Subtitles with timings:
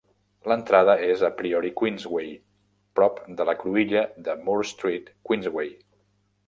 [0.51, 2.33] L'entrada és a Priory Queensway,
[3.01, 5.77] prop de la cruïlla amb Moor Street Queensway.